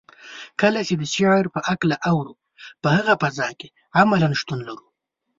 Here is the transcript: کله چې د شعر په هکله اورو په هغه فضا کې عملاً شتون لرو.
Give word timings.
کله 0.61 0.79
چې 0.87 0.93
د 0.97 1.03
شعر 1.15 1.45
په 1.53 1.59
هکله 1.67 1.95
اورو 2.11 2.33
په 2.81 2.87
هغه 2.95 3.13
فضا 3.21 3.49
کې 3.59 3.67
عملاً 3.99 4.29
شتون 4.39 4.59
لرو. 4.67 4.87